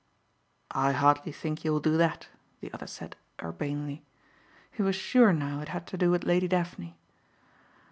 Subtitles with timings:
[0.71, 2.27] "I hardly think you will do that,"
[2.59, 4.03] the other said urbanely.
[4.71, 6.97] He was sure now it had to do with Lady Daphne.